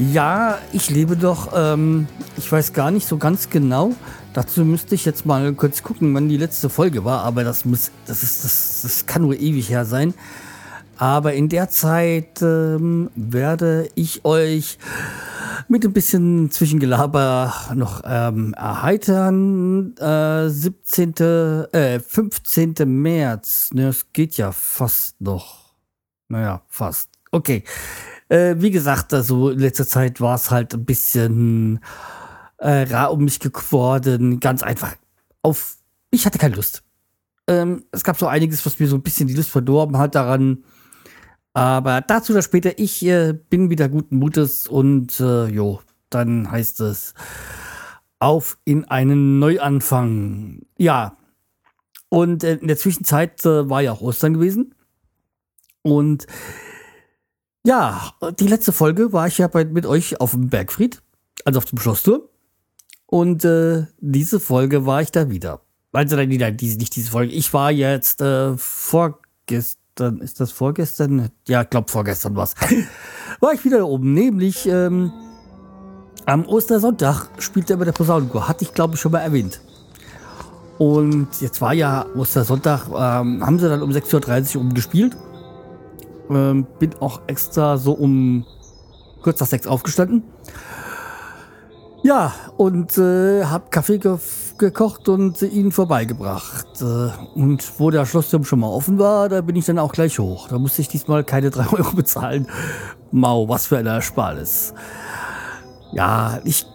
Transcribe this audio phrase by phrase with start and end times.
[0.00, 2.08] Ja, ich lebe doch, ähm,
[2.38, 3.94] ich weiß gar nicht so ganz genau.
[4.32, 7.90] Dazu müsste ich jetzt mal kurz gucken, wann die letzte Folge war, aber das muss,
[8.06, 10.14] das ist, das, das kann nur ewig her sein.
[10.96, 14.78] Aber in der Zeit ähm, werde ich euch
[15.68, 19.94] mit ein bisschen Zwischengelaber noch ähm, erheitern.
[19.98, 21.14] Äh, 17.,
[21.72, 22.74] äh, 15.
[22.86, 25.74] März, ne, es geht ja fast noch.
[26.28, 27.10] Naja, fast.
[27.32, 27.64] Okay.
[28.30, 31.80] Äh, wie gesagt, also in letzter Zeit war es halt ein bisschen
[32.58, 34.38] äh, rar um mich geworden.
[34.38, 34.94] Ganz einfach.
[35.42, 35.76] Auf.
[36.10, 36.84] Ich hatte keine Lust.
[37.48, 40.64] Ähm, es gab so einiges, was mir so ein bisschen die Lust verdorben hat daran.
[41.54, 42.78] Aber dazu oder später.
[42.78, 47.14] Ich äh, bin wieder guten Mutes und äh, jo, dann heißt es
[48.20, 50.60] auf in einen Neuanfang.
[50.78, 51.16] Ja.
[52.08, 54.76] Und äh, in der Zwischenzeit äh, war ja auch Ostern gewesen.
[55.82, 56.28] Und
[57.64, 61.02] ja, die letzte Folge war ich ja bei, mit euch auf dem Bergfried,
[61.44, 62.22] also auf dem Schlossturm.
[63.06, 65.62] Und äh, diese Folge war ich da wieder.
[65.92, 67.32] Also nein, nein, diese, nicht diese Folge.
[67.32, 71.30] Ich war jetzt äh, vorgestern, ist das vorgestern?
[71.48, 72.54] Ja, ich glaube vorgestern war's.
[73.40, 75.12] war ich wieder da oben, nämlich ähm,
[76.26, 78.46] am Ostersonntag spielte er bei der Posaunenchor.
[78.46, 79.60] Hatte ich, glaube ich, schon mal erwähnt.
[80.78, 85.16] Und jetzt war ja Ostersonntag, ähm, haben sie dann um 6.30 Uhr umgespielt.
[86.30, 88.44] Ähm, bin auch extra so um
[89.22, 90.22] kurz nach sechs aufgestanden.
[92.02, 94.16] Ja, und äh, hab Kaffee ge
[94.56, 96.82] gekocht und ihn vorbeigebracht.
[96.82, 100.18] Äh, und wo der Schlossturm schon mal offen war, da bin ich dann auch gleich
[100.18, 100.48] hoch.
[100.48, 102.46] Da musste ich diesmal keine drei Euro bezahlen.
[103.10, 104.74] Mau, was für ein Ersparnis.
[105.92, 106.66] Ja, ich,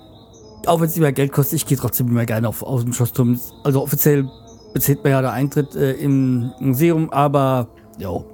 [0.65, 3.39] auch wenn es immer Geld kostet, ich gehe trotzdem immer gerne auf, auf den Schlossturm.
[3.63, 4.27] Also offiziell
[4.73, 7.67] bezahlt man ja der Eintritt äh, im Museum, aber
[7.97, 8.25] jo,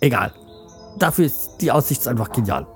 [0.00, 0.32] egal.
[0.98, 2.66] Dafür ist die Aussicht einfach genial.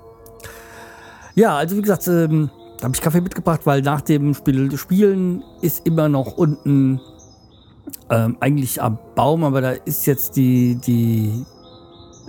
[1.35, 5.43] Ja, also wie gesagt, ähm, da habe ich Kaffee mitgebracht, weil nach dem Spiel, Spielen
[5.61, 7.01] ist immer noch unten
[8.09, 11.45] ähm, eigentlich am Baum, aber da ist jetzt die, die,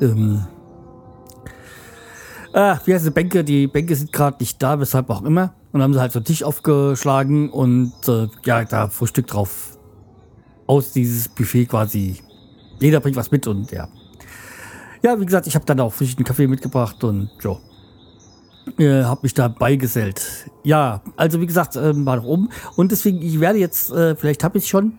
[0.00, 0.44] ähm,
[2.52, 3.44] ah, wie heißt die Bänke?
[3.44, 5.54] Die Bänke sind gerade nicht da, weshalb auch immer.
[5.72, 9.78] Und dann haben sie halt so einen Tisch aufgeschlagen und äh, ja, da Frühstück drauf
[10.66, 12.16] aus dieses Buffet quasi.
[12.80, 13.88] Jeder bringt was mit und ja.
[15.06, 17.60] Ja, wie gesagt, ich habe dann auch frischen Kaffee mitgebracht und so.
[18.76, 20.50] Äh, habe mich da beigesellt.
[20.64, 22.48] Ja, also wie gesagt, äh, war noch oben.
[22.74, 24.98] Und deswegen, ich werde jetzt, äh, vielleicht habe ich schon,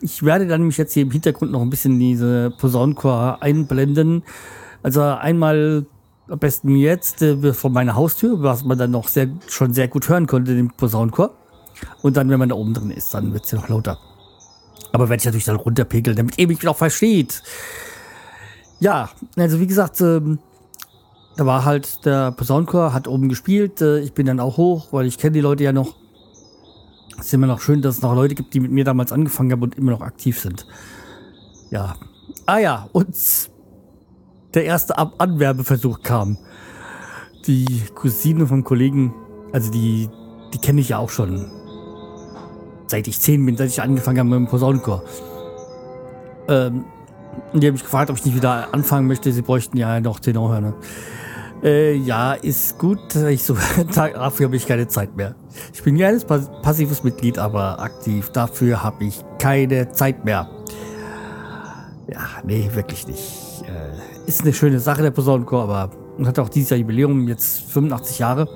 [0.00, 4.22] ich werde dann nämlich jetzt hier im Hintergrund noch ein bisschen diese Posaunenchor einblenden.
[4.84, 5.86] Also einmal
[6.28, 10.08] am besten jetzt äh, von meiner Haustür, was man dann noch sehr, schon sehr gut
[10.08, 11.34] hören konnte, den Posaunenchor.
[12.02, 13.98] Und dann, wenn man da oben drin ist, dann wird es ja noch lauter.
[14.92, 17.42] Aber werde ich natürlich dann runterpegeln, damit ihr mich auch versteht.
[18.80, 20.38] Ja, also wie gesagt, ähm,
[21.36, 23.80] da war halt der Posaunenchor, hat oben gespielt.
[23.80, 25.94] Äh, ich bin dann auch hoch, weil ich kenne die Leute ja noch.
[27.18, 29.52] Es ist immer noch schön, dass es noch Leute gibt, die mit mir damals angefangen
[29.52, 30.66] haben und immer noch aktiv sind.
[31.70, 31.94] Ja.
[32.46, 33.16] Ah ja, und
[34.54, 36.38] der erste Ab Anwerbeversuch kam.
[37.46, 39.14] Die Cousine vom Kollegen,
[39.52, 40.08] also die,
[40.52, 41.50] die kenne ich ja auch schon.
[42.86, 45.02] Seit ich zehn bin, seit ich angefangen habe mit dem Posaunenchor.
[46.48, 46.84] Ähm,
[47.52, 49.32] die haben mich gefragt, ob ich nicht wieder anfangen möchte.
[49.32, 50.74] Sie bräuchten ja noch Tenorhörner.
[51.62, 53.14] Äh, ja, ist gut.
[53.16, 53.56] Ich so,
[53.94, 55.34] dafür habe ich keine Zeit mehr.
[55.72, 56.20] Ich bin ja ein
[56.62, 58.30] passives Mitglied, aber aktiv.
[58.30, 60.48] Dafür habe ich keine Zeit mehr.
[62.12, 63.64] Ja, nee, wirklich nicht.
[63.64, 65.90] Äh, ist eine schöne Sache, der Posaunenchor, aber
[66.24, 68.48] hat auch dieses Jahr Jubiläum, jetzt 85 Jahre.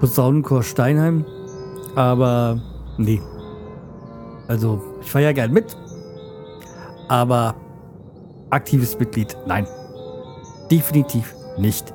[0.00, 1.24] Posaunenchor Steinheim.
[1.94, 2.60] Aber
[2.98, 3.20] nee.
[4.46, 5.76] Also, ich fahre ja gern mit,
[7.08, 7.54] aber
[8.50, 9.66] aktives Mitglied, nein.
[10.70, 11.92] Definitiv nicht.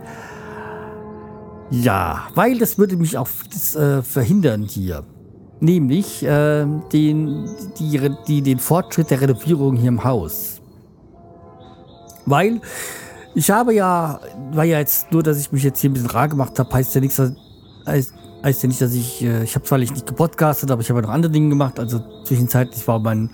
[1.69, 3.27] Ja, weil das würde mich auch
[3.75, 5.03] äh, verhindern hier.
[5.59, 7.49] Nämlich äh, den,
[7.79, 10.61] die, die, den Fortschritt der Renovierung hier im Haus.
[12.25, 12.61] Weil
[13.35, 14.19] ich habe ja,
[14.51, 16.93] war ja jetzt nur, dass ich mich jetzt hier ein bisschen rar gemacht habe, heißt
[16.95, 17.19] ja nichts,
[17.85, 18.13] heißt,
[18.43, 21.07] heißt ja nicht, dass ich, äh, ich habe zwar nicht gepodcastet, aber ich habe ja
[21.07, 21.79] noch andere Dinge gemacht.
[21.79, 23.29] Also zwischenzeitlich war mein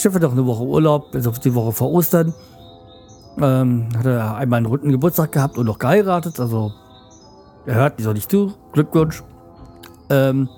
[0.00, 2.32] Chef hat auch eine Woche Urlaub, also die Woche vor Ostern.
[3.38, 6.40] Ähm, hat er einmal einen runden Geburtstag gehabt und noch geheiratet.
[6.40, 6.72] Also,
[7.66, 8.54] er hört, die soll nicht zu.
[8.72, 9.22] Glückwunsch.
[10.08, 10.48] Ähm,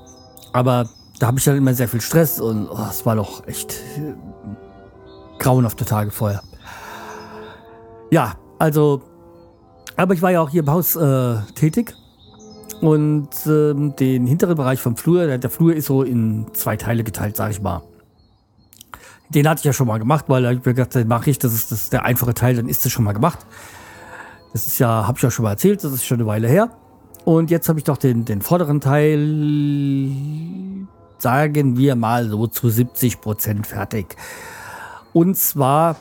[0.53, 3.73] Aber da habe ich dann immer sehr viel Stress und oh, es war doch echt
[3.97, 4.15] äh,
[5.39, 6.43] grauenhafte Tage vorher.
[8.11, 9.03] Ja, also,
[9.97, 11.95] aber ich war ja auch hier im Haus äh, tätig
[12.81, 17.05] und ähm, den hinteren Bereich vom Flur, der, der Flur ist so in zwei Teile
[17.05, 17.83] geteilt, sag ich mal.
[19.35, 21.55] Den hatte ich ja schon mal gemacht, weil ich mir gedacht, den mache ich, das
[21.55, 23.47] ist, das ist der einfache Teil, dann ist das schon mal gemacht.
[24.53, 26.71] Das ist ja, habe ich ja schon mal erzählt, das ist schon eine Weile her.
[27.25, 29.19] Und jetzt habe ich doch den, den vorderen Teil,
[31.19, 34.17] sagen wir mal so zu 70 Prozent fertig.
[35.13, 35.97] Und zwar,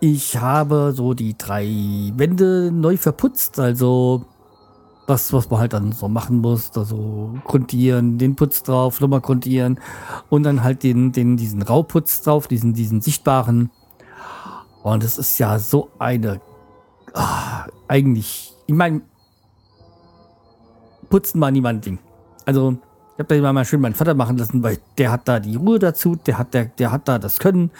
[0.00, 1.66] ich habe so die drei
[2.16, 4.24] Wände neu verputzt, also
[5.10, 9.80] das, was man halt dann so machen muss, also grundieren, den Putz drauf, nochmal grundieren
[10.28, 13.70] und dann halt den, den, diesen Rauputz drauf, diesen, diesen sichtbaren.
[14.82, 16.40] Und es ist ja so eine,
[17.12, 19.02] ah, eigentlich, ich meine,
[21.10, 21.98] putzen war niemand Ding.
[22.46, 22.78] Also,
[23.14, 25.78] ich habe da mal schön meinen Vater machen lassen, weil der hat da die Ruhe
[25.78, 27.70] dazu, der hat, der, der hat da das Können.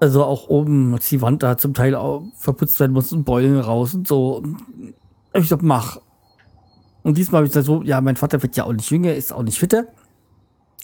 [0.00, 1.96] Also auch oben, als die Wand da zum Teil
[2.34, 4.42] verputzt werden muss und Beulen raus und so.
[5.34, 5.98] Ich gesagt, mach.
[7.02, 9.32] Und diesmal habe ich gesagt, so, ja, mein Vater wird ja auch nicht jünger, ist
[9.32, 9.84] auch nicht fitter.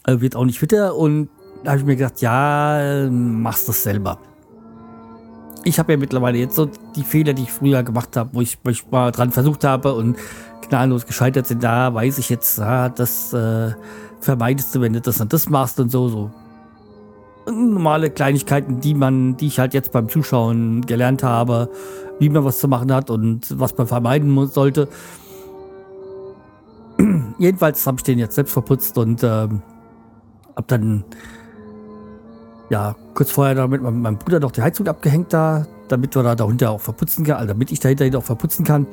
[0.04, 0.96] Er wird auch nicht fitter.
[0.96, 1.28] Und
[1.62, 4.18] da habe ich mir gedacht, ja, machst das selber.
[5.64, 8.58] Ich habe ja mittlerweile jetzt so die Fehler, die ich früher gemacht habe, wo ich,
[8.64, 10.16] wo ich mal dran versucht habe und
[10.68, 13.72] gnadenlos gescheitert sind, da weiß ich jetzt, ah, das äh,
[14.20, 16.30] vermeidest du, wenn du das und das machst und so, so
[17.50, 21.70] normale Kleinigkeiten, die man, die ich halt jetzt beim Zuschauen gelernt habe,
[22.18, 24.88] wie man was zu machen hat und was man vermeiden muss, sollte.
[27.38, 29.62] Jedenfalls habe ich den jetzt selbst verputzt und ähm,
[30.56, 31.04] habe dann
[32.68, 36.34] ja kurz vorher da mit meinem Bruder noch die Heizung abgehängt da, damit wir da
[36.34, 38.86] dahinter auch verputzen können, also damit ich dahinter auch verputzen kann.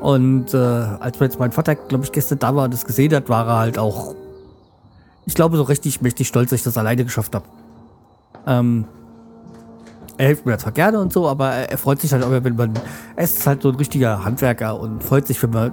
[0.00, 3.28] Und äh, als jetzt mein Vater, glaube ich, gestern da war und das gesehen hat,
[3.28, 4.14] war er halt auch,
[5.26, 7.44] ich glaube, so richtig mächtig stolz, dass ich das alleine geschafft habe.
[8.48, 8.86] Ähm,
[10.16, 12.74] er hilft mir zwar gerne und so, aber er, freut sich halt auch, wenn man,
[13.14, 15.72] er ist halt so ein richtiger Handwerker und freut sich, wenn man,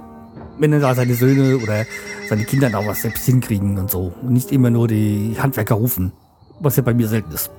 [0.58, 1.84] wenn er seine Söhne oder
[2.28, 4.12] seine Kinder da was selbst hinkriegen und so.
[4.22, 6.12] Und nicht immer nur die Handwerker rufen,
[6.60, 7.50] was ja bei mir selten ist.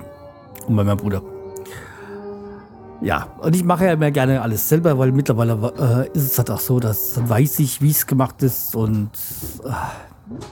[0.66, 1.22] Und bei meinem Bruder.
[3.00, 6.50] Ja, und ich mache ja immer gerne alles selber, weil mittlerweile äh, ist es halt
[6.50, 9.10] auch so, dass dann weiß ich, wie es gemacht ist und
[9.64, 9.70] äh,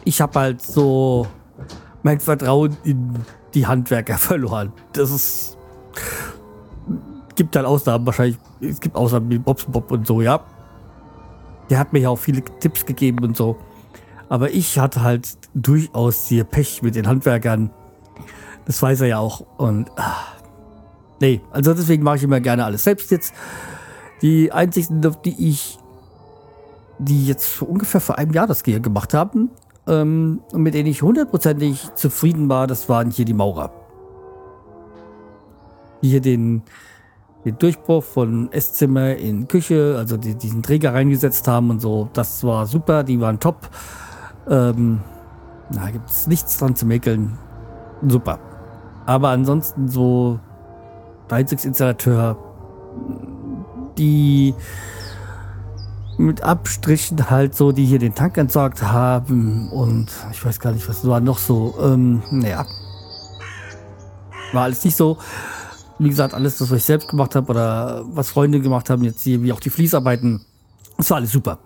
[0.05, 1.27] ich habe halt so
[2.03, 3.15] mein Vertrauen in
[3.57, 4.73] die Handwerker verloren.
[4.93, 5.59] Das ist.
[7.35, 8.39] Gibt dann Ausnahmen wahrscheinlich.
[8.61, 10.41] Es gibt Ausnahmen wie Bobs Bob und so, ja.
[11.69, 13.57] Der hat mir ja auch viele Tipps gegeben und so.
[14.29, 17.71] Aber ich hatte halt durchaus hier Pech mit den Handwerkern.
[18.65, 19.41] Das weiß er ja auch.
[19.59, 19.91] Und.
[19.97, 20.17] Ah,
[21.21, 23.35] nee, also deswegen mache ich immer gerne alles selbst jetzt.
[24.23, 25.79] Die einzigen, die ich.
[26.99, 29.51] Die jetzt ungefähr vor einem Jahr das gemacht haben,
[29.87, 33.71] ähm, mit denen ich hundertprozentig zufrieden war, das waren hier die Maurer.
[36.03, 36.63] Die hier den,
[37.45, 42.43] den Durchbruch von Esszimmer in Küche, also die, diesen Träger reingesetzt haben und so, das
[42.45, 43.69] war super, die waren top.
[44.49, 45.01] Ähm,
[45.71, 47.39] da gibt es nichts dran zu mäkeln.
[48.07, 48.39] Super.
[49.07, 50.39] Aber ansonsten so
[51.31, 52.37] Heizungsinstallateur,
[53.99, 54.55] die
[56.19, 60.89] mit Abstrichen halt so, die hier den Tank entsorgt haben und ich weiß gar nicht,
[60.89, 61.75] was war noch so.
[61.83, 62.67] Ähm, naja.
[64.53, 65.19] War alles nicht so.
[65.99, 69.43] Wie gesagt, alles, was ich selbst gemacht habe oder was Freunde gemacht haben, jetzt hier,
[69.43, 70.45] wie auch die Fließarbeiten,
[70.97, 71.59] das war alles super.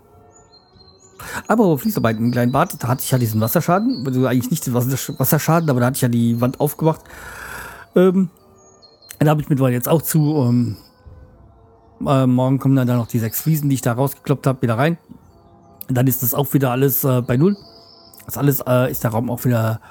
[1.47, 4.03] Aber Fließarbeiten in kleinen Bad, da hatte ich ja diesen Wasserschaden.
[4.05, 7.01] Also eigentlich nicht den Wasserschaden, aber da hatte ich ja die Wand aufgemacht.
[7.95, 8.29] Ähm,
[9.19, 10.35] da habe ich mittlerweile jetzt auch zu.
[10.47, 10.77] Ähm,
[12.07, 14.97] äh, morgen kommen dann, noch die sechs Fliesen, die ich da rausgekloppt habe, wieder rein.
[15.87, 17.57] Dann ist das auch wieder alles äh, bei Null.
[18.25, 19.81] Das alles äh, ist der Raum auch wieder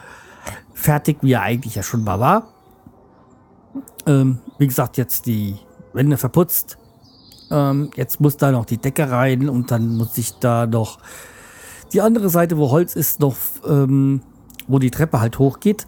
[0.73, 2.49] fertig, wie er eigentlich ja schon mal war.
[4.07, 5.57] Ähm, wie gesagt, jetzt die
[5.93, 6.79] Wände verputzt.
[7.51, 10.99] Ähm, jetzt muss da noch die Decke rein und dann muss ich da noch
[11.93, 13.37] die andere Seite, wo Holz ist, noch,
[13.67, 14.23] ähm,
[14.69, 15.87] wo die Treppe halt hochgeht.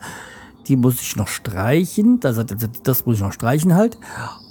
[0.66, 2.20] Die muss ich noch streichen.
[2.20, 2.44] Das,
[2.82, 3.98] das muss ich noch streichen halt.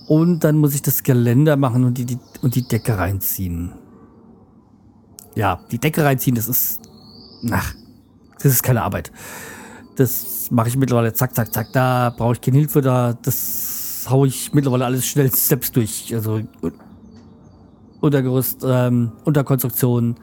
[0.07, 3.73] Und dann muss ich das Geländer machen und die, die, und die Decke reinziehen.
[5.35, 6.81] Ja, die Decke reinziehen, das ist.
[7.49, 7.73] Ach,
[8.35, 9.11] das ist keine Arbeit.
[9.95, 11.71] Das mache ich mittlerweile zack, zack, zack.
[11.73, 12.81] Da brauche ich keine Hilfe.
[12.81, 16.13] Da, das haue ich mittlerweile alles schnell selbst durch.
[16.13, 16.41] Also
[18.01, 20.15] Untergerüst, ähm, Unterkonstruktion,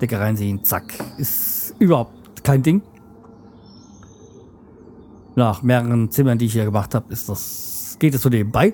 [0.00, 0.94] Decke reinziehen, zack.
[1.18, 2.82] Ist überhaupt kein Ding.
[5.36, 8.72] Nach mehreren Zimmern, die ich hier gemacht habe, ist das, geht es so nebenbei.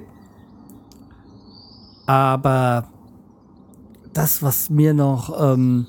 [2.11, 2.89] Aber
[4.13, 5.87] das, was mir noch ähm,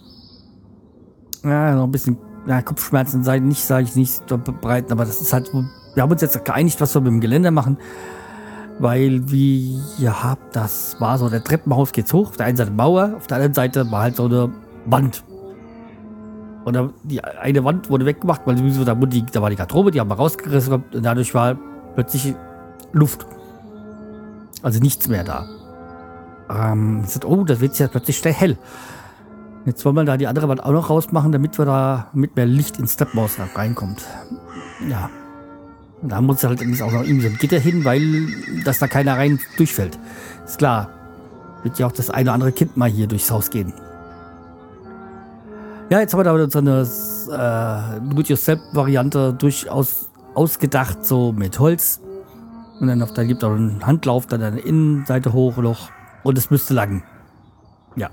[1.43, 4.27] ja, noch ein bisschen ja, Kopfschmerzen sei nicht, sage ich nicht
[4.61, 7.49] breiten, aber das ist halt, wir haben uns jetzt geeinigt, was wir mit dem Geländer
[7.49, 7.79] machen,
[8.77, 12.69] weil wie ihr habt, das war so, der Treppenhaus geht's hoch, auf der einen Seite
[12.69, 14.53] Mauer, auf der anderen Seite war halt so eine
[14.85, 15.23] Wand.
[16.65, 20.11] Und die eine Wand wurde weggemacht, weil da, die, da war die Garderobe, die haben
[20.11, 21.57] wir rausgerissen und dadurch war
[21.95, 22.35] plötzlich
[22.93, 23.25] Luft.
[24.61, 25.47] Also nichts mehr da.
[26.53, 28.57] Ähm, sagt, oh, das wird jetzt plötzlich schnell hell.
[29.65, 32.47] Jetzt wollen wir da die andere Wand auch noch rausmachen, damit wir da mit mehr
[32.47, 34.03] Licht ins Stepmaus reinkommt.
[34.89, 35.09] Ja.
[36.01, 38.27] Und da muss halt auch noch irgendwie so ein Gitter hin, weil
[38.65, 39.99] dass da keiner rein durchfällt.
[40.45, 40.89] Ist klar.
[41.61, 43.71] Wird ja auch das eine oder andere Kind mal hier durchs Haus gehen.
[45.91, 52.01] Ja, jetzt haben wir da so eine äh, Do-it-yourself-Variante durchaus ausgedacht, so mit Holz.
[52.79, 55.91] Und dann auf da gibt es auch einen Handlauf, dann eine Innenseite hoch noch.
[56.23, 57.03] Und es müsste lang.
[57.95, 58.09] Ja.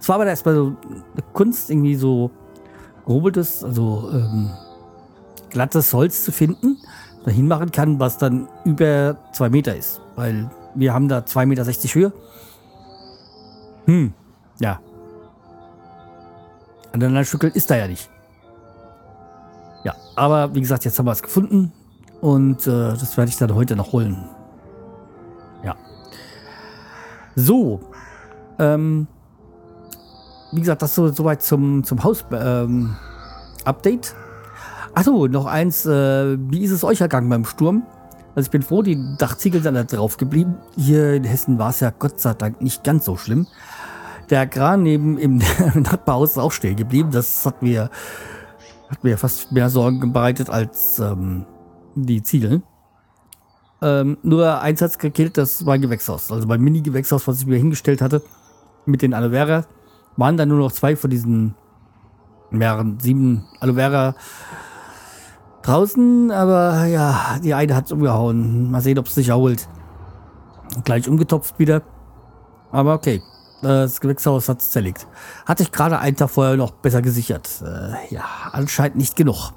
[0.00, 2.30] Es war aber erstmal so eine Kunst, irgendwie so
[3.06, 4.50] gehobeltes, also ähm,
[5.50, 6.78] glattes Holz zu finden,
[7.24, 10.00] dahin machen kann, was dann über zwei Meter ist.
[10.16, 11.64] Weil wir haben da 2,60 Meter
[11.94, 12.12] Höhe.
[13.86, 14.12] Hm,
[14.60, 14.80] ja.
[16.92, 18.10] Anderthalb Stückel ist da ja nicht.
[19.84, 21.72] Ja, aber wie gesagt, jetzt haben wir es gefunden
[22.20, 24.28] und äh, das werde ich dann heute noch holen.
[27.38, 27.80] So.
[28.58, 29.06] Ähm,
[30.52, 32.34] wie gesagt, das so soweit zum, zum Haus-Update.
[33.64, 35.86] Ähm, Achso, noch eins.
[35.86, 37.84] Äh, wie ist es euch ergangen beim Sturm?
[38.34, 40.56] Also ich bin froh, die Dachziegel sind da drauf geblieben.
[40.76, 43.46] Hier in Hessen war es ja Gott sei Dank nicht ganz so schlimm.
[44.30, 45.40] Der Kran neben im
[45.74, 47.10] Nachbarhaus ist auch stehen geblieben.
[47.12, 47.90] Das hat mir,
[48.88, 51.46] hat mir fast mehr Sorgen bereitet als ähm,
[51.94, 52.62] die Ziegel.
[53.80, 56.32] Ähm, nur eins hat es gekillt, das war ein Gewächshaus.
[56.32, 58.22] Also mein Mini-Gewächshaus, was ich mir hingestellt hatte,
[58.86, 59.64] mit den Aloe Vera,
[60.16, 61.54] waren dann nur noch zwei von diesen
[62.50, 64.14] mehreren, sieben Aloe Vera
[65.62, 66.30] draußen.
[66.30, 68.70] Aber ja, die eine hat es umgehauen.
[68.70, 69.68] Mal sehen, ob es sich erholt.
[70.84, 71.82] Gleich umgetopft wieder.
[72.72, 73.22] Aber okay,
[73.62, 75.06] das Gewächshaus hat es zerlegt.
[75.46, 77.48] Hatte ich gerade einen Tag vorher noch besser gesichert.
[77.62, 79.52] Äh, ja, anscheinend nicht genug.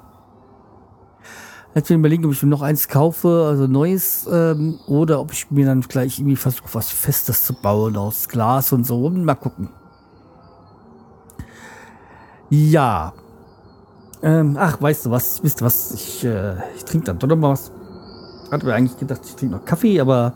[1.74, 5.32] Jetzt bin ich überlegen, ob ich mir noch eins kaufe, also neues, ähm, oder ob
[5.32, 9.08] ich mir dann gleich irgendwie versuche, was Festes zu bauen aus Glas und so.
[9.08, 9.70] Mal gucken.
[12.50, 13.14] Ja.
[14.22, 15.42] Ähm, ach, weißt du was?
[15.42, 15.92] Wisst ihr was?
[15.94, 17.72] Ich, äh, ich trinke dann doch noch mal was.
[18.50, 20.34] Hatte mir eigentlich gedacht, ich trinke noch Kaffee, aber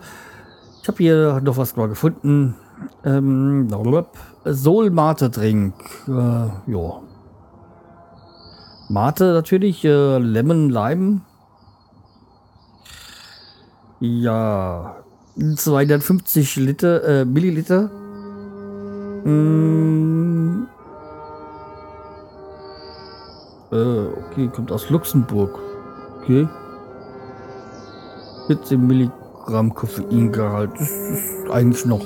[0.81, 2.55] ich habe hier noch was mal gefunden.
[3.03, 3.69] Ähm,
[4.43, 5.75] Soul Mate Drink.
[6.07, 7.01] Äh, ja.
[8.89, 11.21] Mate natürlich, äh, Lemon Lime.
[13.99, 14.97] Ja.
[15.55, 17.89] 250 Liter, äh, Milliliter.
[19.23, 20.67] Mm.
[23.71, 25.59] Äh, okay, kommt aus Luxemburg.
[26.17, 26.47] Okay.
[28.47, 30.71] 14 Milligramm Koffeingehalt.
[30.79, 32.05] Das ist eigentlich noch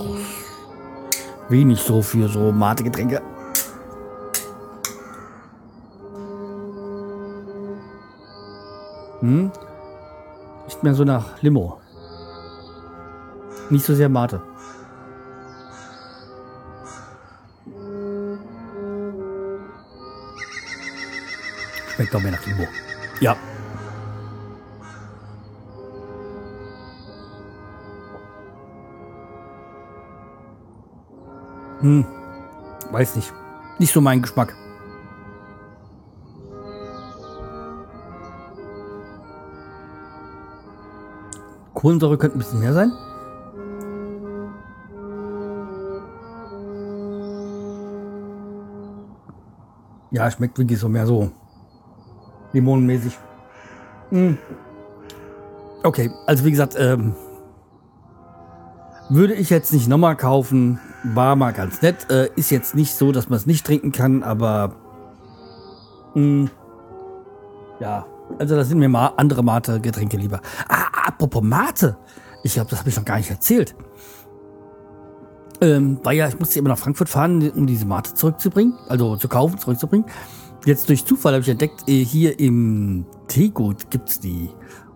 [1.50, 3.22] wenig so für so Mate-Getränke.
[9.20, 9.52] Hm?
[10.82, 11.80] Nicht mehr so nach Limo.
[13.70, 14.42] Nicht so sehr Mate.
[21.94, 22.68] Schmeckt doch mehr nach Limo.
[23.20, 23.38] Ja.
[31.82, 32.08] Hm.
[32.90, 33.32] Weiß nicht.
[33.78, 34.56] Nicht so mein Geschmack.
[41.82, 42.92] Kohlensäure könnte ein bisschen mehr sein.
[50.12, 51.32] Ja, schmeckt wirklich so mehr so
[52.54, 53.18] limonenmäßig.
[54.12, 54.34] Mm.
[55.84, 57.16] Okay, also wie gesagt, ähm,
[59.10, 60.80] würde ich jetzt nicht nochmal kaufen.
[61.04, 62.12] War mal ganz nett.
[62.12, 64.76] Äh, ist jetzt nicht so, dass man es nicht trinken kann, aber
[66.14, 66.46] mm,
[67.80, 68.06] ja,
[68.38, 70.42] also da sind mir mal andere Mate-Getränke lieber.
[70.68, 71.98] Ah, apropos Mate.
[72.44, 73.76] Ich glaube, das habe ich noch gar nicht erzählt.
[75.62, 79.28] Ähm, weil ja, ich musste immer nach Frankfurt fahren, um diese Mate zurückzubringen, also zu
[79.28, 80.08] kaufen, zurückzubringen.
[80.66, 84.50] Jetzt durch Zufall habe ich entdeckt, äh, hier im Teegut gibt es die.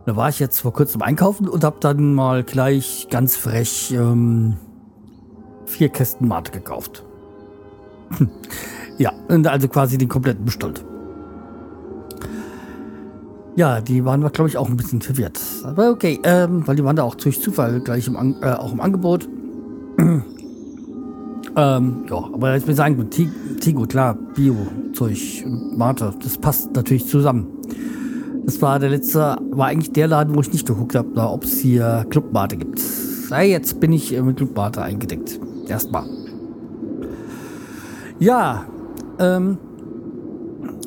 [0.06, 4.58] Da war ich jetzt vor kurzem einkaufen und habe dann mal gleich ganz frech ähm,
[5.66, 7.04] vier Kästen Mate gekauft.
[8.98, 10.86] ja, also quasi den kompletten Bestand.
[13.56, 15.40] Ja, die waren, glaube ich, auch ein bisschen verwirrt.
[15.64, 18.74] Aber okay, ähm, weil die waren da auch durch Zufall gleich im An äh, auch
[18.74, 19.28] im Angebot.
[21.58, 27.48] Ähm, ja, aber ich will sagen, Tigo, klar, Bio-Zeug und Mate, das passt natürlich zusammen.
[28.46, 31.60] Das war der letzte, war eigentlich der Laden, wo ich nicht geguckt habe, ob es
[31.60, 32.82] hier Clubmate gibt.
[33.30, 35.40] Ja, jetzt bin ich mit Clubmate eingedeckt.
[35.68, 36.06] Erstmal.
[38.20, 38.66] Ja,
[39.20, 39.58] ähm,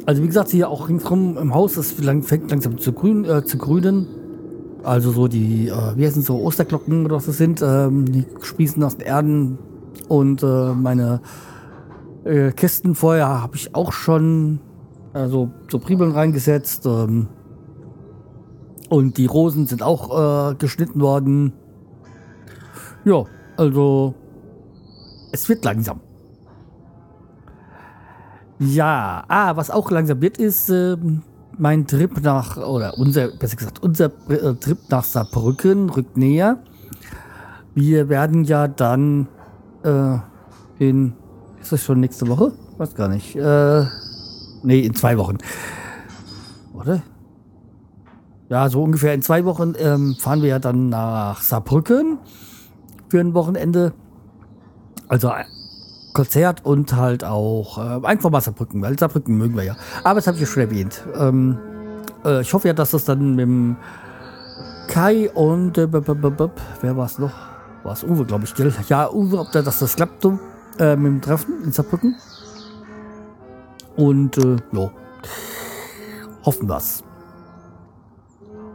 [0.08, 3.58] also wie gesagt, hier auch ringsrum im Haus, das fängt langsam zu, grün, äh, zu
[3.58, 4.06] grünen.
[4.82, 8.82] Also so die, äh, wie heißen so, Osterglocken oder was das sind, ähm, die sprießen
[8.82, 9.58] aus den Erden.
[10.08, 11.20] Und äh, meine
[12.24, 14.60] äh, Kästen vorher habe ich auch schon
[15.12, 16.86] also so Primeln reingesetzt.
[16.86, 17.28] Ähm,
[18.88, 21.52] und die Rosen sind auch äh, geschnitten worden.
[23.04, 23.24] Ja,
[23.58, 24.14] also
[25.32, 26.00] es wird langsam.
[28.58, 30.96] Ja, ah, was auch langsam wird, ist äh,
[31.56, 36.58] mein Trip nach, oder unser, besser gesagt, unser äh, Trip nach Saarbrücken rückt näher.
[37.74, 39.28] Wir werden ja dann
[39.84, 40.16] äh,
[40.78, 41.12] in,
[41.60, 42.52] ist das schon nächste Woche?
[42.78, 43.36] Weiß gar nicht.
[43.36, 43.84] Äh,
[44.62, 45.38] nee, in zwei Wochen.
[46.74, 47.02] Oder?
[48.48, 52.18] Ja, so ungefähr in zwei Wochen ähm, fahren wir ja dann nach Saarbrücken
[53.08, 53.92] für ein Wochenende.
[55.06, 55.30] Also
[56.18, 59.76] Konzert und halt auch äh, einfach mal Saarbrücken, weil Saarbrücken mögen wir ja.
[60.02, 61.04] Aber das habe ich ja schon erwähnt.
[61.16, 61.56] Ähm,
[62.24, 63.76] äh, ich hoffe ja, dass das dann mit dem
[64.88, 67.30] Kai und äh, wer war es noch?
[67.84, 68.74] War es Uwe, glaube ich, gell?
[68.88, 72.16] Ja, Uwe, ob da, dass das klappt äh, mit dem Treffen in Saarbrücken.
[73.94, 74.90] Und äh, ja,
[76.44, 77.04] hoffen wir's.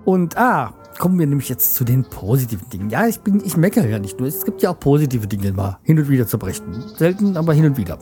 [0.06, 2.90] Und ah, kommen wir nämlich jetzt zu den positiven Dingen.
[2.90, 4.28] Ja, ich bin, ich meckere ja nicht nur.
[4.28, 6.84] Es gibt ja auch positive Dinge mal hin und wieder zu berichten.
[6.98, 7.98] Selten, aber hin und wieder.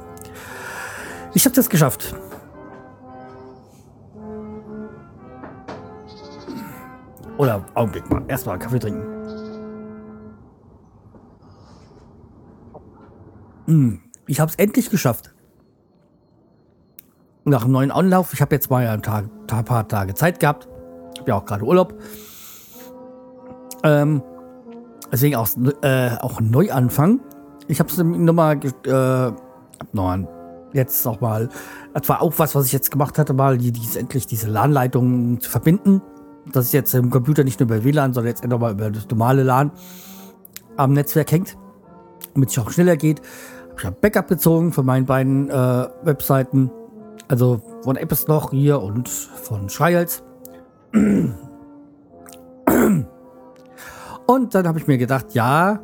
[1.33, 2.15] Ich habe das geschafft.
[7.37, 8.23] Oder Augenblick mal.
[8.27, 9.21] Erstmal Kaffee trinken.
[13.65, 15.33] Hm, ich habe es endlich geschafft.
[17.45, 18.33] Nach einem neuen Anlauf.
[18.33, 20.67] Ich habe jetzt mal ein, paar Tage Zeit gehabt.
[21.13, 21.99] Ich habe ja auch gerade Urlaub.
[23.83, 24.21] Ähm,
[25.11, 25.47] deswegen auch,
[25.81, 27.19] äh, auch Neuanfang.
[27.67, 29.31] Ich habe es nochmal, äh,
[29.93, 30.17] noch
[30.73, 31.49] jetzt auch mal,
[31.93, 35.39] das war auch was, was ich jetzt gemacht hatte, mal die, diese, endlich diese LAN-Leitung
[35.39, 36.01] zu verbinden.
[36.51, 39.43] Dass es jetzt im Computer nicht nur über WLAN, sondern jetzt nochmal über das normale
[39.43, 39.71] LAN
[40.75, 41.55] am Netzwerk hängt,
[42.33, 43.21] damit es auch schneller geht.
[43.77, 46.71] Ich habe Backup gezogen von meinen beiden äh, Webseiten.
[47.27, 50.23] Also von Apps noch hier und von Schreihals.
[54.31, 55.81] Und dann habe ich mir gedacht, ja,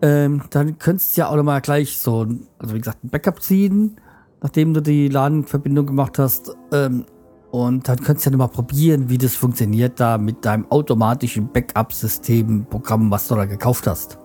[0.00, 2.24] ähm, dann könntest du ja auch noch mal gleich so,
[2.58, 3.96] also wie gesagt, ein Backup ziehen,
[4.40, 6.54] nachdem du die LAN-Verbindung gemacht hast.
[6.70, 7.04] Ähm,
[7.50, 11.50] und dann könntest du ja noch mal probieren, wie das funktioniert da mit deinem automatischen
[11.52, 14.18] Backup-System-Programm, was du da gekauft hast.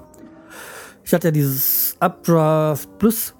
[1.03, 3.33] Ich hatte ja dieses Updraft Plus,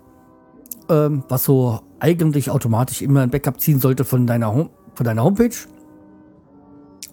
[0.89, 5.23] ähm, was so eigentlich automatisch immer ein Backup ziehen sollte von deiner, Home von deiner
[5.23, 5.55] Homepage.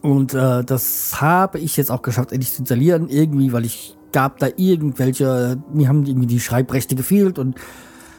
[0.04, 3.08] Und äh, das habe ich jetzt auch geschafft, endlich zu installieren.
[3.08, 7.38] Irgendwie, weil ich gab da irgendwelche, mir haben irgendwie die Schreibrechte gefehlt.
[7.38, 7.56] Und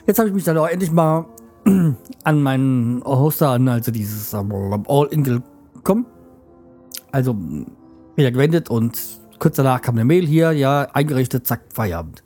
[0.07, 1.27] jetzt habe ich mich dann auch endlich mal
[2.23, 6.07] an meinen Hoster an, also dieses All-Ingle.com.
[7.11, 7.37] Also
[8.15, 8.99] wieder gewendet und
[9.37, 12.23] kurz danach kam eine Mail hier, ja, eingerichtet, zack, Feierabend.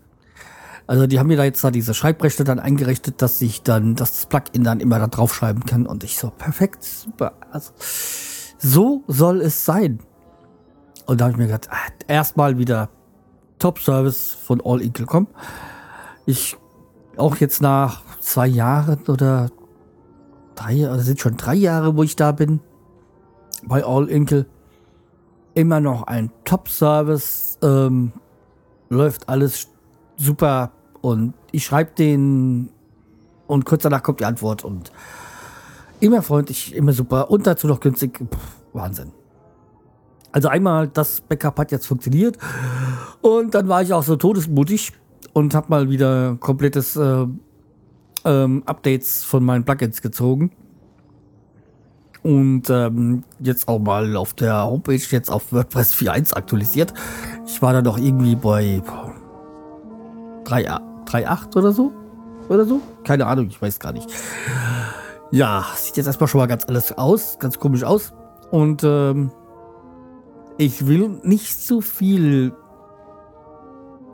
[0.87, 4.25] Also die haben mir da jetzt da diese Schreibrechte dann eingerichtet, dass ich dann das
[4.27, 7.33] Plugin dann immer da draufschreiben kann und ich so, perfekt, super.
[7.51, 7.73] Also,
[8.59, 9.99] so soll es sein.
[11.05, 12.89] Und da habe ich mir gedacht, ah, erstmal wieder
[13.57, 15.27] Top-Service von All Inkle.com.
[16.25, 16.55] Ich
[17.17, 19.49] auch jetzt nach zwei Jahren oder
[20.55, 22.59] drei, also sind schon drei Jahre, wo ich da bin,
[23.63, 24.45] bei All Inkle.
[25.55, 27.57] Immer noch ein Top-Service.
[27.63, 28.13] Ähm,
[28.89, 29.67] läuft alles
[30.15, 30.71] super.
[31.01, 32.69] Und ich schreibe den
[33.47, 34.91] und kurz danach kommt die Antwort und
[35.99, 38.17] Immer freundlich, immer super und dazu noch günstig.
[38.17, 39.11] Pff, Wahnsinn.
[40.31, 42.37] Also einmal, das Backup hat jetzt funktioniert
[43.21, 44.93] und dann war ich auch so todesmutig
[45.33, 47.25] und habe mal wieder komplettes äh,
[48.25, 50.51] ähm, Updates von meinen Plugins gezogen.
[52.21, 56.93] Und ähm, jetzt auch mal auf der Homepage jetzt auf WordPress 4.1 aktualisiert.
[57.45, 58.81] Ich war da doch irgendwie bei
[60.43, 61.93] 3.8 oder so.
[62.49, 62.81] Oder so?
[63.03, 64.09] Keine Ahnung, ich weiß gar nicht.
[65.31, 68.13] Ja, sieht jetzt erstmal schon mal ganz alles aus, ganz komisch aus.
[68.51, 69.31] Und ähm,
[70.57, 72.53] ich will nicht zu viel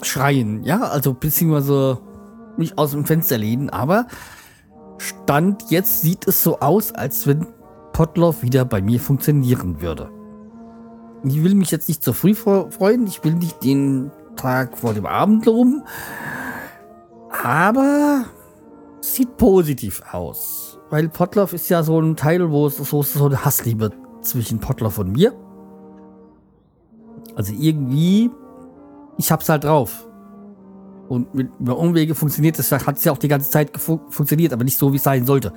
[0.02, 2.00] schreien, ja, also beziehungsweise
[2.58, 4.08] mich aus dem Fenster lehnen, aber
[4.98, 7.48] Stand jetzt sieht es so aus, als wenn
[7.94, 10.10] Potloff wieder bei mir funktionieren würde.
[11.24, 15.06] Ich will mich jetzt nicht zu früh freuen, ich will nicht den Tag vor dem
[15.06, 15.84] Abend rum.
[17.44, 18.26] Aber
[19.02, 20.65] sieht positiv aus.
[20.96, 24.98] Weil Potloff ist ja so ein Teil, wo es so, so eine Hassliebe zwischen Potloff
[24.98, 25.34] und mir.
[27.36, 28.32] Also irgendwie,
[29.18, 30.08] ich hab's halt drauf.
[31.10, 34.64] Und mit über Umwege funktioniert das, hat es ja auch die ganze Zeit funktioniert, aber
[34.64, 35.52] nicht so, wie es sein sollte.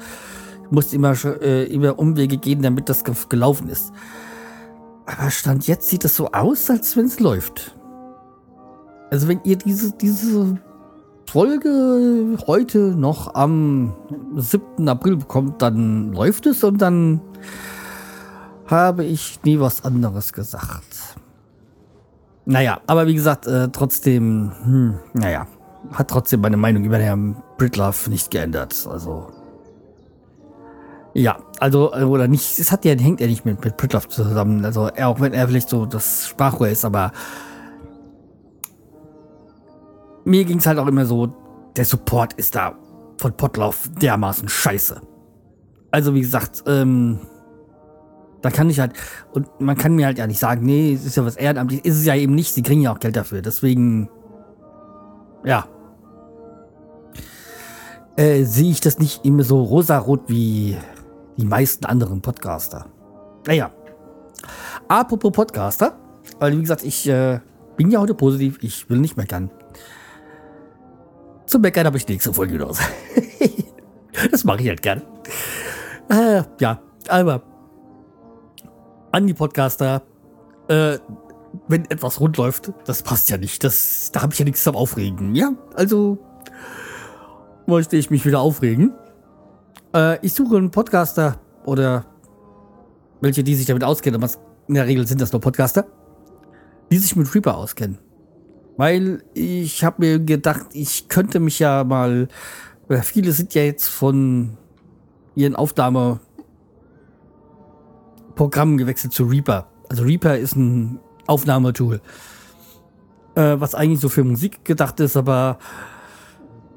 [0.64, 3.92] Ich musste immer äh, über Umwege gehen, damit das gelaufen ist.
[5.06, 7.76] Aber Stand jetzt sieht es so aus, als wenn es läuft.
[9.12, 10.58] Also wenn ihr diese, diese
[11.28, 13.94] Folge heute noch am
[14.34, 14.88] 7.
[14.88, 17.20] April bekommt, dann läuft es und dann
[18.66, 21.18] habe ich nie was anderes gesagt.
[22.46, 25.46] Naja, aber wie gesagt, äh, trotzdem, hm, naja,
[25.92, 28.88] hat trotzdem meine Meinung über Herrn Britlove nicht geändert.
[28.90, 29.26] Also,
[31.12, 34.64] ja, also, äh, oder nicht, es hat ja, hängt ja nicht mit, mit Britlove zusammen.
[34.64, 37.12] Also, auch wenn er vielleicht so das Sprachrohr ist, aber
[40.28, 41.32] mir ging es halt auch immer so,
[41.76, 42.74] der Support ist da
[43.16, 45.00] von Potlauf dermaßen scheiße.
[45.90, 47.18] Also, wie gesagt, ähm,
[48.42, 48.92] da kann ich halt,
[49.32, 51.96] und man kann mir halt ja nicht sagen, nee, es ist ja was ehrenamtlich, ist
[51.96, 54.08] es ja eben nicht, sie kriegen ja auch Geld dafür, deswegen,
[55.44, 55.66] ja.
[58.16, 60.76] Äh, sehe ich das nicht immer so rosarot wie
[61.36, 62.86] die meisten anderen Podcaster.
[63.46, 63.70] Naja.
[64.88, 65.96] Apropos Podcaster,
[66.38, 67.40] weil wie gesagt, ich äh,
[67.76, 69.50] bin ja heute positiv, ich will nicht meckern.
[71.48, 72.78] Zum Meckern habe ich nächste Folge los.
[74.30, 75.02] das mache ich halt gern.
[76.10, 77.42] Äh, ja, aber
[79.12, 80.02] an die Podcaster,
[80.68, 80.98] äh,
[81.66, 83.64] wenn etwas rund läuft, das passt ja nicht.
[83.64, 85.34] Das, da habe ich ja nichts zum Aufregen.
[85.34, 86.18] Ja, also
[87.66, 88.92] möchte ich mich wieder aufregen.
[89.94, 92.04] Äh, ich suche einen Podcaster oder
[93.22, 94.30] welche, die sich damit auskennen, aber
[94.68, 95.86] in der Regel sind das nur Podcaster,
[96.92, 97.98] die sich mit Reaper auskennen.
[98.78, 102.28] Weil ich habe mir gedacht, ich könnte mich ja mal,
[103.02, 104.56] viele sind ja jetzt von
[105.34, 106.20] ihren Aufnahme
[108.36, 109.66] Programm gewechselt zu Reaper.
[109.88, 112.00] Also Reaper ist ein Aufnahmetool,
[113.34, 115.58] äh, was eigentlich so für Musik gedacht ist, aber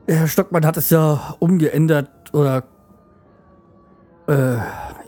[0.07, 2.63] Herr Stockmann hat es ja umgeändert oder
[4.27, 4.57] äh,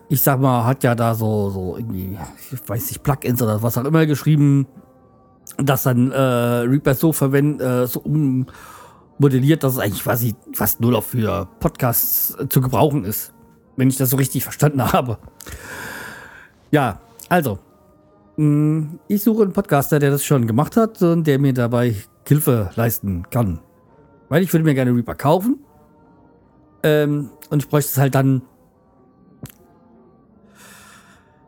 [0.09, 2.19] ich sag mal, hat ja da so, so irgendwie,
[2.51, 4.67] ich weiß nicht, Plugins oder was auch immer geschrieben,
[5.57, 10.91] das dann äh, Reaper so verwendet, äh, so ummodelliert, dass es eigentlich quasi fast nur
[10.91, 13.33] noch für Podcasts äh, zu gebrauchen ist.
[13.75, 15.17] Wenn ich das so richtig verstanden habe.
[16.71, 17.59] Ja, also.
[18.37, 21.95] Mm, ich suche einen Podcaster, der das schon gemacht hat und der mir dabei
[22.27, 23.59] Hilfe leisten kann.
[24.29, 25.59] Weil ich würde mir gerne Reaper kaufen.
[26.81, 28.41] Ähm, und ich bräuchte es halt dann.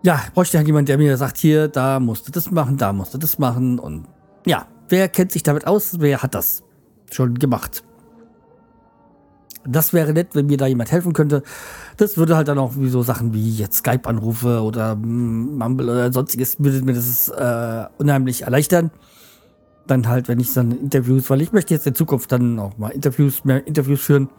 [0.06, 2.94] Ja, ich bräuchte halt jemand, der mir sagt, hier, da musst du das machen, da
[2.94, 3.80] musst du das machen.
[3.80, 4.06] Und
[4.46, 6.00] ja, wer kennt sich damit aus?
[6.00, 6.62] Wer hat das
[7.12, 7.84] schon gemacht?
[9.68, 11.42] Das wäre nett, wenn mir da jemand helfen könnte.
[11.98, 16.58] Das würde halt dann auch wie so Sachen wie jetzt Skype-Anrufe oder Mumble oder sonstiges,
[16.60, 18.92] würde mir das äh, unheimlich erleichtern.
[19.88, 22.90] Dann halt, wenn ich dann Interviews, weil ich möchte jetzt in Zukunft dann auch mal
[22.90, 24.30] Interviews, mehr Interviews führen.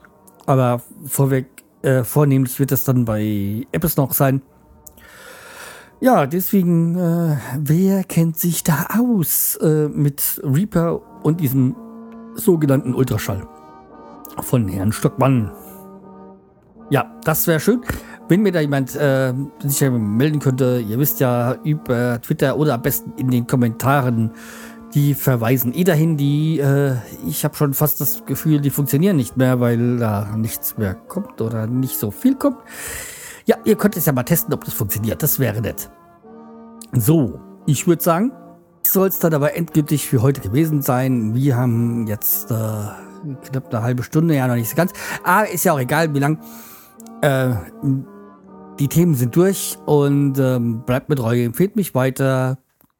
[0.46, 1.48] Aber vorweg,
[1.83, 4.42] äh, vornehmlich wird das dann bei Apps noch sein.
[6.00, 11.74] Ja, deswegen, äh, wer kennt sich da aus äh, mit Reaper und diesem
[12.35, 13.48] sogenannten Ultraschall?
[14.42, 15.50] von Herrn Stockmann.
[16.90, 17.80] Ja, das wäre schön,
[18.28, 19.32] wenn mir da jemand äh,
[19.64, 20.85] sich melden könnte.
[20.87, 24.30] Ihr wisst ja über Twitter oder am besten in den Kommentaren.
[24.94, 26.94] Die verweisen eh dahin, die, äh,
[27.26, 31.40] ich habe schon fast das Gefühl, die funktionieren nicht mehr, weil da nichts mehr kommt
[31.40, 32.59] oder nicht so viel kommt.
[33.46, 35.22] Ja, ihr könnt es ja mal testen, ob das funktioniert.
[35.22, 35.88] Das wäre nett.
[36.92, 38.32] So, ich würde sagen,
[38.82, 41.35] soll es dann aber endgültig für heute gewesen sein.
[41.35, 44.92] Wir haben jetzt äh, knapp eine halbe Stunde, ja, noch nicht so ganz.
[45.22, 46.40] Aber ah, ist ja auch egal, wie lang.
[47.22, 47.54] Äh,
[48.80, 52.59] die Themen sind durch und ähm, bleibt mit Reue, empfehlt mich weiter,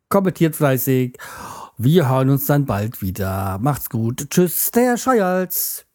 [0.09, 1.18] kommentiert fleißig.
[1.76, 3.59] Wir hören uns dann bald wieder.
[3.61, 4.30] Macht's gut.
[4.30, 5.86] Tschüss, der Scheuerz.